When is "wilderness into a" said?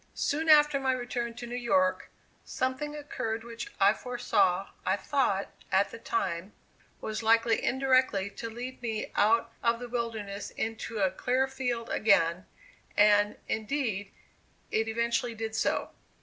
9.87-11.11